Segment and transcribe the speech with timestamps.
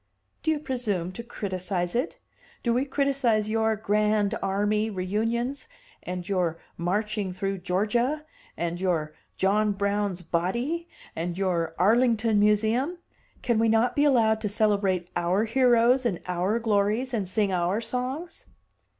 [0.41, 2.17] "Do you presume to criticise it?
[2.63, 5.69] Do we criticise your Grand Army reunions,
[6.01, 8.25] and your 'Marching through Georgia,'
[8.57, 12.97] and your 'John Brown's Body,' and your Arlington Museum?
[13.43, 17.79] Can we not be allowed to celebrate our heroes and our glories and sing our
[17.79, 18.47] songs?"